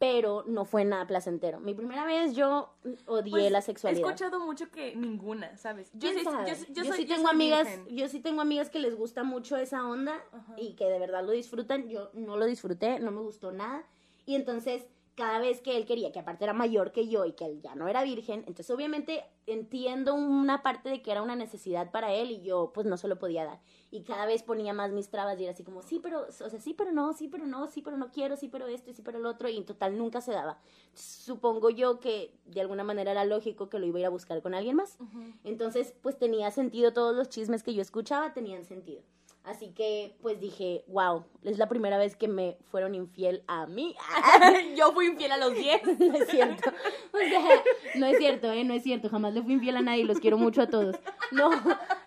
[0.06, 1.60] pero no fue nada placentero.
[1.60, 2.68] Mi primera vez yo
[3.06, 4.06] odié Pues, la He sexualidad.
[4.10, 5.90] escuchado mucho que ninguna, ¿sabes?
[5.94, 6.50] Yo, ¿Quién sí- sabe?
[6.50, 7.96] yo, sí- yo Yo soy, sí tengo amigas, virgen.
[7.96, 10.54] yo sí tengo amigas que les gusta mucho esa onda Ajá.
[10.58, 11.88] y que de verdad lo disfrutan.
[11.88, 13.82] Yo no lo disfruté, no me gustó nada.
[14.26, 14.84] Y entonces,
[15.14, 17.74] cada vez que él quería, que aparte era mayor que yo y que él ya
[17.74, 22.30] no era virgen, entonces obviamente entiendo una parte de que era una necesidad para él
[22.30, 23.60] y yo pues no se lo podía dar.
[23.90, 26.48] Y cada vez ponía más mis trabas y era así como, sí, pero, o sea,
[26.58, 29.02] sí, pero no, sí, pero no, sí, pero no quiero, sí, pero esto y sí,
[29.02, 29.48] pero el otro.
[29.48, 30.58] Y en total nunca se daba.
[30.94, 34.42] Supongo yo que de alguna manera era lógico que lo iba a ir a buscar
[34.42, 34.98] con alguien más.
[35.44, 39.02] Entonces, pues tenía sentido, todos los chismes que yo escuchaba tenían sentido.
[39.44, 43.94] Así que, pues dije, wow, es la primera vez que me fueron infiel a mí.
[44.76, 45.82] yo fui infiel a los 10.
[45.98, 46.70] no es cierto.
[47.12, 47.62] O sea,
[47.96, 48.64] no es cierto, ¿eh?
[48.64, 49.10] No es cierto.
[49.10, 50.04] Jamás le fui infiel a nadie.
[50.04, 50.96] Los quiero mucho a todos.
[51.30, 51.50] No,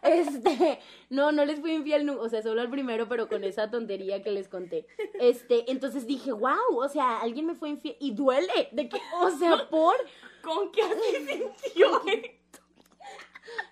[0.02, 0.80] este,
[1.12, 2.10] no, no les fui infiel.
[2.10, 4.88] O sea, solo al primero, pero con esa tontería que les conté.
[5.20, 7.98] Este, entonces dije, wow, o sea, alguien me fue infiel.
[8.00, 8.70] Y duele.
[8.72, 9.96] De que, o sea, por.
[10.42, 12.02] ¿Con qué así sintió?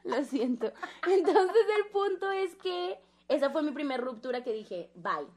[0.03, 0.71] Lo siento.
[1.07, 5.27] Entonces el punto es que esa fue mi primera ruptura que dije, bye.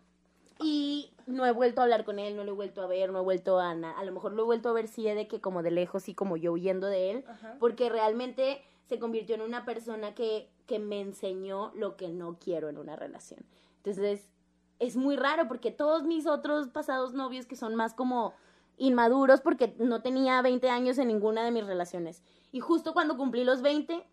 [0.60, 3.20] Y no he vuelto a hablar con él, no lo he vuelto a ver, no
[3.20, 3.98] he vuelto a nada.
[3.98, 6.14] A lo mejor lo he vuelto a ver sí de que como de lejos y
[6.14, 7.56] como yo huyendo de él, Ajá.
[7.60, 12.68] porque realmente se convirtió en una persona que, que me enseñó lo que no quiero
[12.68, 13.40] en una relación.
[13.76, 14.28] Entonces
[14.80, 18.34] es muy raro porque todos mis otros pasados novios que son más como
[18.78, 22.22] inmaduros porque no tenía 20 años en ninguna de mis relaciones.
[22.52, 24.04] Y justo cuando cumplí los 20,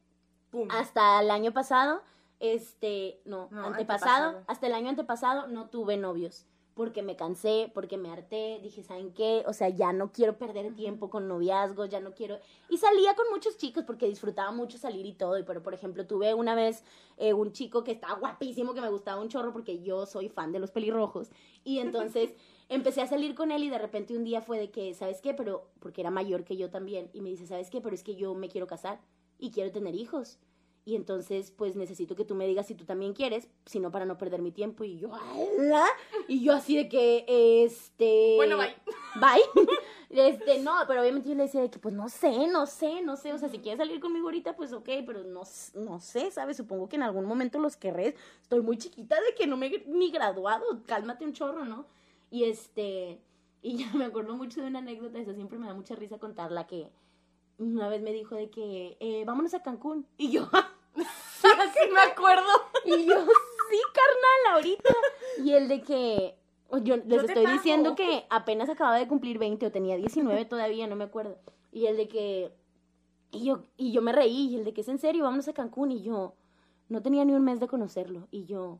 [0.51, 0.67] Pum.
[0.71, 2.01] hasta el año pasado
[2.39, 4.43] este, no, No, antepasado, antepasado.
[4.47, 6.45] hasta el año antepasado no tuve novios.
[6.73, 9.45] Porque me cansé, porque me harté, dije, ¿saben qué?
[9.47, 12.37] O sea, ya no quiero perder tiempo con noviazgos, ya no quiero...
[12.67, 15.39] Y salía con muchos chicos porque disfrutaba mucho salir y todo.
[15.39, 16.83] Y pero, por ejemplo, tuve una vez
[17.15, 20.51] eh, un chico que estaba guapísimo, que me gustaba un chorro porque yo soy fan
[20.51, 21.29] de los pelirrojos.
[21.63, 22.33] Y entonces
[22.67, 25.33] empecé a salir con él y de repente un día fue de que, ¿sabes qué?
[25.33, 27.09] Pero, porque era mayor que yo también.
[27.13, 27.79] Y me dice, ¿sabes qué?
[27.79, 28.99] Pero es que yo me quiero casar
[29.39, 30.39] y quiero tener hijos.
[30.87, 34.19] Y entonces, pues necesito que tú me digas si tú también quieres, sino para no
[34.19, 34.83] perder mi tiempo.
[34.83, 35.85] Y yo, ¿ala?
[36.27, 37.25] Y yo así de que,
[37.65, 38.33] este...
[38.35, 38.75] Bueno, bye.
[39.15, 39.67] Bye.
[40.09, 43.17] Este, no, pero obviamente yo le decía de que, pues no sé, no sé, no
[43.17, 43.33] sé.
[43.33, 45.41] O sea, si quieres salir conmigo ahorita, pues ok, pero no,
[45.73, 46.57] no sé, ¿sabes?
[46.57, 48.15] Supongo que en algún momento los querré.
[48.41, 50.63] Estoy muy chiquita de que no me he ni graduado.
[50.85, 51.87] Cálmate un chorro, ¿no?
[52.29, 53.19] Y este,
[53.61, 56.67] y ya me acuerdo mucho de una anécdota, esa siempre me da mucha risa contarla,
[56.67, 56.91] que
[57.57, 60.05] una vez me dijo de que, eh, vámonos a Cancún.
[60.17, 60.49] Y yo,
[60.95, 62.49] sí me acuerdo.
[62.85, 64.93] y yo, sí, carnal, ahorita.
[65.43, 66.35] Y el de que,
[66.83, 70.87] yo les Yo estoy diciendo que apenas acababa de cumplir 20 o tenía 19 todavía,
[70.87, 71.37] no me acuerdo.
[71.71, 72.51] Y el de que,
[73.31, 75.53] y yo, y yo me reí, y el de que es en serio, vámonos a
[75.53, 75.91] Cancún.
[75.91, 76.35] Y yo,
[76.89, 78.27] no tenía ni un mes de conocerlo.
[78.31, 78.79] Y yo,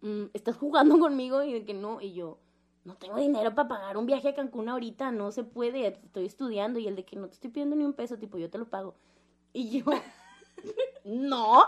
[0.00, 1.42] "Mm, ¿estás jugando conmigo?
[1.42, 2.00] Y de que no.
[2.00, 2.38] Y yo,
[2.84, 6.78] no tengo dinero para pagar un viaje a Cancún ahorita, no se puede, estoy estudiando.
[6.78, 8.66] Y el de que no te estoy pidiendo ni un peso, tipo, yo te lo
[8.66, 8.94] pago.
[9.52, 9.84] Y yo,
[11.04, 11.64] no,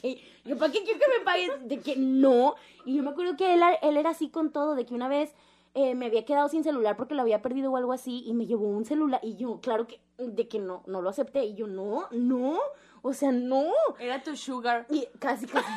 [0.44, 2.56] yo para qué quiero que me pagues, de que no.
[2.84, 5.34] Y yo me acuerdo que él, él era así con todo, de que una vez
[5.74, 8.46] eh, me había quedado sin celular porque lo había perdido o algo así y me
[8.46, 11.44] llevó un celular y yo, claro que, de que no, no lo acepté.
[11.44, 12.58] Y yo, no, no,
[13.02, 13.66] o sea, no.
[14.00, 14.86] Era tu sugar.
[14.90, 15.72] Y casi, casi.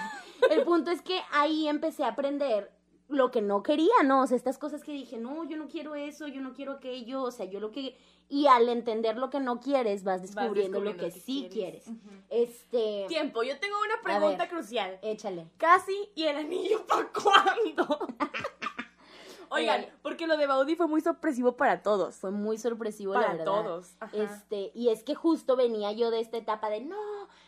[0.50, 2.72] El punto es que ahí empecé a aprender
[3.14, 4.22] lo que no quería, ¿no?
[4.22, 7.24] O sea, estas cosas que dije, no, yo no quiero eso, yo no quiero aquello,
[7.24, 7.98] o sea, yo lo que...
[8.30, 11.86] Y al entender lo que no quieres, vas descubriendo, lo que, sí quieres.
[12.30, 13.06] Este...
[13.08, 14.50] Tiempo, yo tengo una pregunta ver.
[14.50, 15.00] crucial.
[15.02, 15.48] Échale.
[15.58, 18.08] Casi y el anillo para cuándo.
[19.50, 19.94] Oigan, Eh.
[20.02, 22.16] porque lo de Baudi fue muy sorpresivo para todos.
[22.16, 23.96] Fue muy sorpresivo, la Para todos.
[24.00, 24.16] Ajá.
[24.18, 26.98] Este, y es que justo venía yo de esta etapa de no,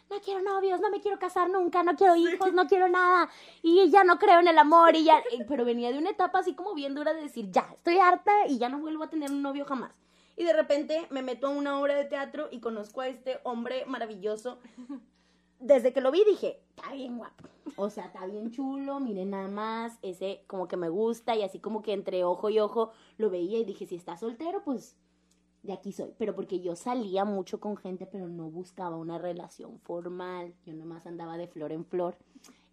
[0.10, 3.30] no quiero novios, no me quiero casar nunca, no quiero hijos, no quiero nada,
[3.62, 6.54] y ya no creo en el amor, y ya, pero venía de una etapa así
[6.54, 9.42] como bien dura de decir, ya, estoy harta y ya no vuelvo a tener un
[9.42, 9.92] novio jamás.
[10.38, 13.86] Y de repente me meto a una obra de teatro y conozco a este hombre
[13.86, 14.60] maravilloso.
[15.60, 17.48] Desde que lo vi dije, está bien guapo.
[17.78, 21.60] O sea, está bien chulo, miren nada más, ese como que me gusta y así
[21.60, 24.98] como que entre ojo y ojo lo veía y dije, si está soltero, pues
[25.66, 26.14] de aquí soy.
[26.18, 30.54] Pero porque yo salía mucho con gente, pero no buscaba una relación formal.
[30.66, 32.18] Yo nomás andaba de flor en flor.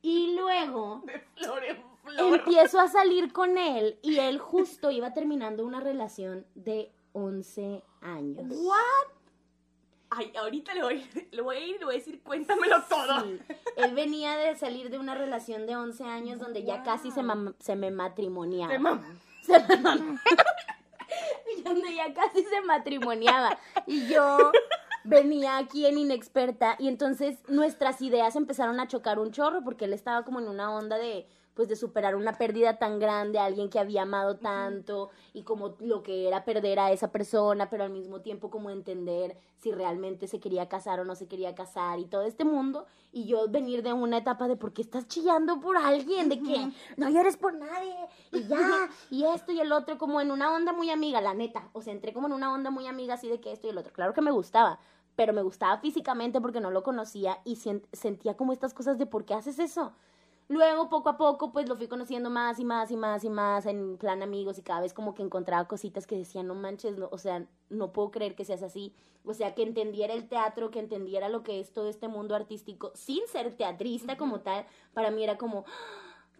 [0.02, 1.02] Y luego
[1.36, 2.34] Flor en flor.
[2.40, 8.44] empiezo a salir con él y él justo iba terminando una relación de 11 años.
[8.48, 9.12] ¿What?
[10.14, 13.20] Ay, ahorita le voy, le voy a ir y le voy a decir, cuéntamelo todo.
[13.22, 13.38] Sí.
[13.76, 17.22] Él venía de salir de una relación de 11 años donde ya casi se,
[17.76, 18.74] me matrimoniaba.
[18.74, 19.00] Mam-
[19.42, 20.18] Se me
[21.56, 23.58] mam- donde ya casi se matrimoniaba.
[23.86, 24.52] Y yo
[25.04, 29.92] venía aquí en inexperta y entonces nuestras ideas empezaron a chocar un chorro porque él
[29.92, 33.68] estaba como en una onda de pues de superar una pérdida tan grande a alguien
[33.68, 37.90] que había amado tanto y como lo que era perder a esa persona, pero al
[37.90, 42.06] mismo tiempo como entender si realmente se quería casar o no se quería casar y
[42.06, 45.76] todo este mundo y yo venir de una etapa de por qué estás chillando por
[45.76, 47.94] alguien, de que no llores por nadie
[48.32, 48.58] y ya,
[49.10, 51.92] y esto y el otro, como en una onda muy amiga, la neta, o sea,
[51.92, 54.14] entré como en una onda muy amiga así de que esto y el otro, claro
[54.14, 54.78] que me gustaba,
[55.14, 59.24] pero me gustaba físicamente porque no lo conocía y sentía como estas cosas de por
[59.24, 59.92] qué haces eso.
[60.48, 63.66] Luego, poco a poco, pues lo fui conociendo más y más y más y más
[63.66, 67.08] en plan amigos y cada vez como que encontraba cositas que decía, no manches, no,
[67.10, 68.94] o sea, no puedo creer que seas así.
[69.24, 72.92] O sea, que entendiera el teatro, que entendiera lo que es todo este mundo artístico,
[72.94, 75.64] sin ser teatrista como tal, para mí era como,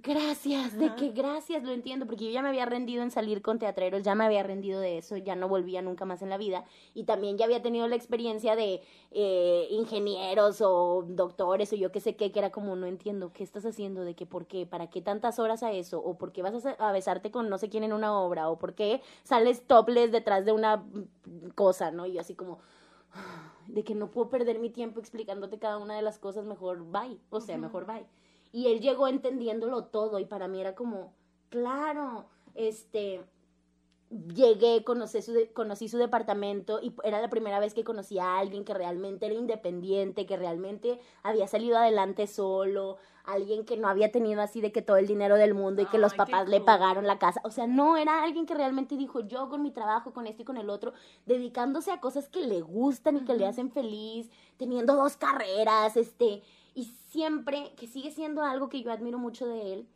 [0.03, 3.59] gracias, de que gracias, lo entiendo, porque yo ya me había rendido en salir con
[3.59, 6.65] teatreros, ya me había rendido de eso, ya no volvía nunca más en la vida,
[6.95, 12.01] y también ya había tenido la experiencia de eh, ingenieros o doctores o yo qué
[12.01, 14.03] sé qué, que era como, no entiendo, ¿qué estás haciendo?
[14.05, 14.27] ¿De qué?
[14.27, 14.67] ¿Por qué?
[14.67, 15.99] ¿Para qué tantas horas a eso?
[16.03, 18.49] ¿O por qué vas a, sa- a besarte con no sé quién en una obra?
[18.51, 22.07] ¿O por qué sales topless detrás de una mm, cosa, no?
[22.07, 22.59] Y yo así como
[23.69, 27.19] de que no puedo perder mi tiempo explicándote cada una de las cosas, mejor bye,
[27.31, 28.07] o sea, mejor bye.
[28.53, 31.15] Y él llegó entendiéndolo todo y para mí era como,
[31.49, 33.25] claro, este,
[34.35, 38.39] llegué, conocí su, de- conocí su departamento y era la primera vez que conocía a
[38.41, 44.13] alguien que realmente era independiente, que realmente había salido adelante solo, alguien que no había
[44.13, 46.59] tenido así de que todo el dinero del mundo y que los Ay, papás le
[46.59, 46.67] cool.
[46.67, 47.41] pagaron la casa.
[47.45, 50.45] O sea, no, era alguien que realmente dijo yo con mi trabajo, con esto y
[50.45, 50.93] con el otro,
[51.25, 56.43] dedicándose a cosas que le gustan y que le hacen feliz, teniendo dos carreras, este,
[56.75, 59.89] y siempre, que sigue siendo algo que yo admiro mucho de él,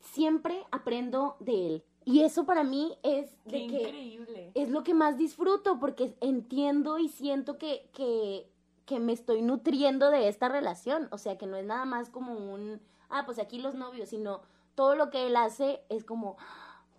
[0.00, 1.84] siempre aprendo de él.
[2.04, 4.50] Y eso para mí es Qué de que increíble.
[4.54, 8.50] es lo que más disfruto porque entiendo y siento que, que,
[8.86, 11.08] que me estoy nutriendo de esta relación.
[11.12, 12.80] O sea, que no es nada más como un,
[13.10, 14.40] ah, pues aquí los novios, sino
[14.74, 16.36] todo lo que él hace es como,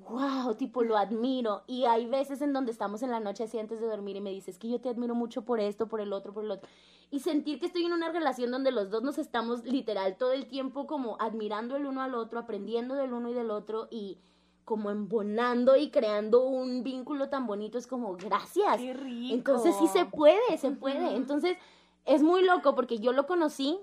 [0.08, 1.64] wow, tipo, lo admiro.
[1.68, 4.30] Y hay veces en donde estamos en la noche así antes de dormir y me
[4.30, 6.70] dices que yo te admiro mucho por esto, por el otro, por el otro.
[7.12, 10.48] Y sentir que estoy en una relación donde los dos nos estamos literal todo el
[10.48, 14.18] tiempo como admirando el uno al otro, aprendiendo del uno y del otro y
[14.64, 18.78] como embonando y creando un vínculo tan bonito es como gracias.
[18.78, 19.36] Qué rico.
[19.36, 21.16] Entonces sí se puede, se puede.
[21.16, 21.58] Entonces
[22.06, 23.78] es muy loco porque yo lo conocí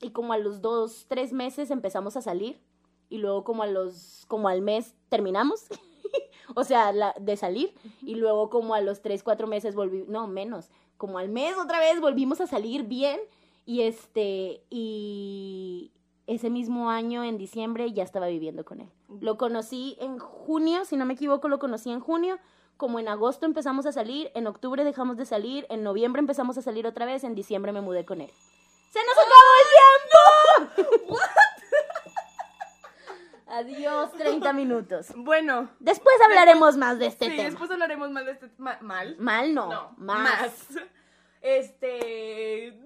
[0.00, 2.60] y como a los dos, tres meses empezamos a salir
[3.08, 5.66] y luego como a los, como al mes terminamos.
[6.54, 10.26] o sea, la, de salir y luego como a los tres, cuatro meses volví, no,
[10.26, 13.20] menos, como al mes otra vez volvimos a salir bien
[13.64, 15.92] y este, y
[16.26, 18.88] ese mismo año en diciembre ya estaba viviendo con él.
[19.20, 22.38] Lo conocí en junio, si no me equivoco, lo conocí en junio.
[22.76, 26.62] Como en agosto empezamos a salir, en octubre dejamos de salir, en noviembre empezamos a
[26.62, 28.30] salir otra vez, en diciembre me mudé con él.
[28.90, 29.52] ¡Se nos acabó
[30.66, 30.76] el
[31.06, 31.18] tiempo!
[33.52, 35.08] Adiós, 30 minutos.
[35.16, 37.48] Bueno, Después hablaremos más de este sí, tema.
[37.50, 39.16] después hablaremos mal de este ma- mal.
[39.18, 40.68] Mal no, No, más.
[41.42, 42.78] Este.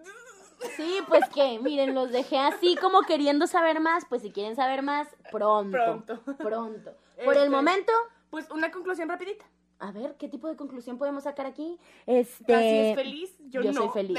[0.77, 4.83] Sí, pues que, miren, los dejé así como queriendo saber más, pues si quieren saber
[4.83, 5.77] más, pronto.
[5.77, 6.23] Pronto.
[6.39, 6.91] Pronto.
[7.25, 7.93] Por el Este- momento,
[8.31, 9.45] Pues una conclusión rapidita.
[9.79, 11.79] a ver, ¿qué tipo de conclusión podemos sacar aquí?
[12.07, 12.51] Este...
[12.53, 13.83] Casi es feliz, yo, yo no.
[13.83, 14.19] soy feliz.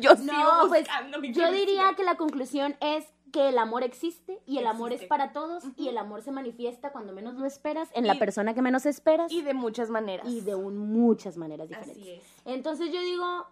[0.00, 3.82] yo sigo No, pues buscando mi yo diría que la conclusión es que el amor
[3.82, 7.46] existe y el amor es para todos y el amor se manifiesta cuando menos lo
[7.46, 10.28] esperas, en la persona que menos esperas Y de muchas maneras.
[10.28, 11.98] y de un- muchas maneras diferentes.
[12.02, 12.22] Así es.
[12.44, 13.46] Entonces yo digo,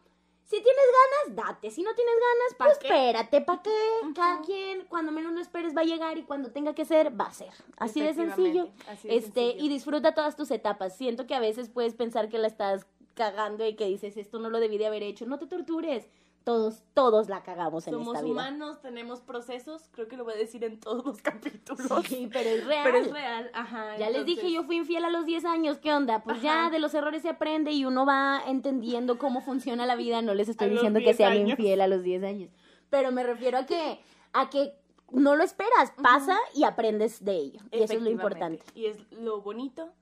[0.44, 0.84] si tienes
[1.32, 1.70] ganas, date.
[1.70, 2.88] Si no tienes ganas, ¿Pa pues qué?
[2.88, 3.40] espérate.
[3.40, 3.70] ¿Para qué?
[4.14, 7.26] Cada quien, cuando menos lo esperes, va a llegar y cuando tenga que ser, va
[7.26, 7.50] a ser.
[7.76, 8.68] Así de sencillo.
[8.88, 9.64] Así de este, sencillo.
[9.64, 10.96] y disfruta todas tus etapas.
[10.96, 14.50] Siento que a veces puedes pensar que la estás cagando y que dices, esto no
[14.50, 15.24] lo debí de haber hecho.
[15.26, 16.08] No te tortures.
[16.44, 18.32] Todos, todos la cagamos en Somos esta vida.
[18.32, 21.86] humanos, tenemos procesos, creo que lo voy a decir en todos los capítulos.
[22.06, 22.84] Sí, pero es real.
[22.84, 23.98] Pero es real, ajá.
[23.98, 26.22] Ya les dije, yo fui infiel a los 10 años, ¿qué onda?
[26.22, 30.22] Pues ya de los errores se aprende y uno va entendiendo cómo funciona la vida.
[30.22, 31.50] No les estoy A diciendo que 10 sean años.
[31.50, 32.50] infiel a los 10 años.
[32.88, 34.00] Pero me refiero a que,
[34.32, 34.72] a que
[35.12, 37.60] no lo esperas, pasa y aprendes de ello.
[37.70, 38.64] Y eso es lo importante.
[38.74, 39.92] Y es lo bonito,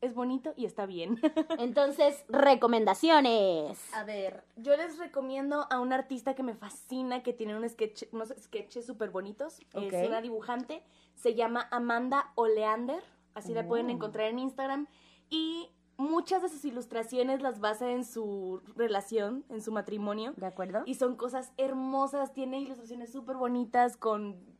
[0.00, 1.18] es bonito y está bien.
[1.58, 3.78] Entonces, recomendaciones.
[3.94, 8.04] A ver, yo les recomiendo a un artista que me fascina, que tiene un sketch,
[8.12, 9.60] unos sketches súper bonitos.
[9.72, 10.82] Es una dibujante.
[11.14, 13.02] Se llama Amanda Oleander.
[13.34, 13.90] Así la pueden Oh.
[13.90, 14.86] encontrar en Instagram.
[15.30, 20.34] Y muchas de sus ilustraciones las basa en su relación, en su matrimonio.
[20.36, 20.82] ¿De acuerdo?
[20.86, 22.32] Y son cosas hermosas.
[22.32, 24.52] Tiene ilustraciones súper bonitas con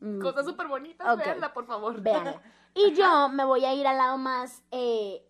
[0.00, 1.08] Mm, cosas súper bonitas.
[1.12, 1.24] Ok.
[1.24, 2.00] Véanla, por favor.
[2.00, 2.40] Véanla.
[2.74, 5.22] Y yo me voy a ir al lado más eh,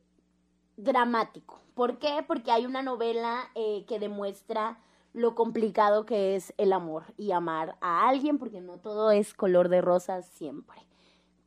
[0.77, 1.61] dramático.
[1.75, 2.25] ¿Por qué?
[2.27, 4.79] Porque hay una novela eh, que demuestra
[5.13, 9.69] lo complicado que es el amor y amar a alguien, porque no todo es color
[9.69, 10.89] de rosas siempre.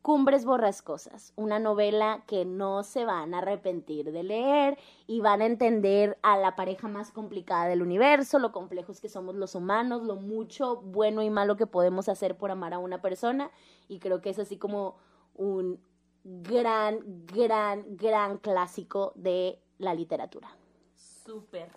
[0.02, 4.76] Cumbres Borrascosas, una novela que no se van a arrepentir de leer
[5.06, 9.36] y van a entender a la pareja más complicada del universo, lo complejos que somos
[9.36, 13.52] los humanos, lo mucho bueno y malo que podemos hacer por amar a una persona
[13.86, 14.96] y creo que es así como
[15.34, 15.80] un
[16.24, 20.48] gran, gran, gran clásico de la literatura.
[20.94, 21.68] Súper.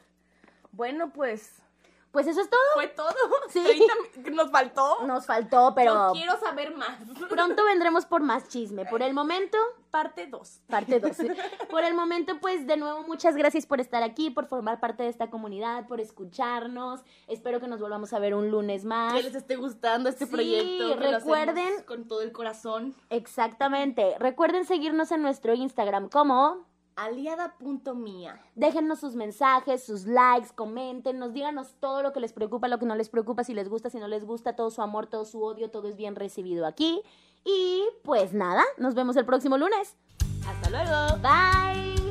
[0.72, 1.62] Bueno, pues
[2.16, 2.60] Pues eso es todo.
[2.76, 3.10] fue todo.
[3.50, 3.62] Sí.
[3.62, 3.94] 30
[4.30, 5.06] mi- nos faltó.
[5.06, 6.98] Nos faltó, pero Yo quiero saber más.
[7.30, 8.86] pronto vendremos por más chisme.
[8.86, 9.58] Por el momento,
[9.92, 10.62] Parte 2.
[10.68, 11.36] parte 12.
[11.70, 15.10] Por el momento, pues de nuevo, muchas gracias por estar aquí, por formar parte de
[15.10, 17.02] esta comunidad, por escucharnos.
[17.28, 19.14] Espero que nos volvamos a ver un lunes más.
[19.14, 21.00] Que les esté gustando este Sí, proyecto.
[21.00, 22.96] que recuerden- con todo el corazón.
[23.10, 24.16] Exactamente.
[24.20, 28.42] Recuerden seguirnos en nuestro Instagram como Aliada.mía.
[28.56, 32.96] Déjennos sus mensajes, sus likes, coméntenos, díganos todo lo que les preocupa, lo que no
[32.96, 35.70] les preocupa, si les gusta, si no les gusta, todo su amor, todo su odio,
[35.70, 37.02] todo es bien recibido aquí.
[37.44, 39.96] Y pues nada, nos vemos el próximo lunes.
[40.48, 41.22] Hasta luego.
[41.22, 42.05] Bye.